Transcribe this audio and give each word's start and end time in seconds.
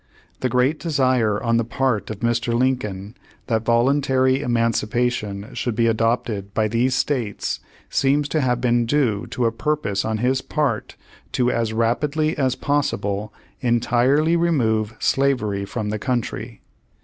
The 0.39 0.49
great 0.49 0.79
desire 0.79 1.39
on 1.43 1.57
the 1.57 1.63
part 1.63 2.09
of 2.09 2.21
Mr. 2.21 2.55
Lincoln 2.57 3.15
that 3.45 3.63
voluntary 3.63 4.41
emancipation 4.41 5.53
should 5.53 5.75
be 5.75 5.85
adopted 5.85 6.55
by 6.55 6.67
these 6.67 6.95
states 6.95 7.59
seems 7.87 8.27
to 8.29 8.41
have 8.41 8.59
been 8.59 8.87
due 8.87 9.27
to 9.27 9.45
a 9.45 9.51
purpose 9.51 10.03
on 10.03 10.17
his 10.17 10.41
part 10.41 10.95
to 11.33 11.51
as 11.51 11.71
rapidly 11.71 12.35
as 12.35 12.55
possible 12.55 13.31
entirely 13.59 14.35
remove 14.35 14.95
slavery 14.97 15.65
from 15.65 15.89
the 15.91 15.99
country. 15.99 16.61